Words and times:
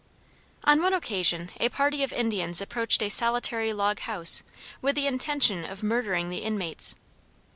On 0.63 0.81
one 0.81 0.95
occasion 0.95 1.51
a 1.59 1.69
party 1.69 2.01
of 2.01 2.11
Indians 2.11 2.59
approached 2.59 3.03
a 3.03 3.09
solitary 3.09 3.71
log 3.71 3.99
house 3.99 4.41
with 4.81 4.95
the 4.95 5.05
intention 5.05 5.63
of 5.63 5.83
murdering 5.83 6.31
the 6.31 6.39
inmates. 6.39 6.95